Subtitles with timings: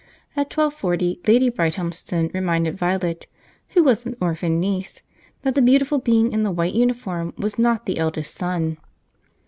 [0.35, 3.27] At twelve forty Lady Brighthelmston reminded Violet
[3.75, 5.03] (who was a h'orphan niece)
[5.43, 8.77] that the beautiful being in the white uniform was not the eldest son.